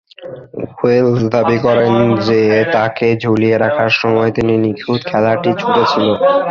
[0.77, 1.93] Wales দাবি করেন
[2.27, 2.39] যে,
[2.73, 6.15] তাকে ঝুলিয়ে রাখার সময় তিনি নিখুঁত খেলাটি ছুড়েছিলেন।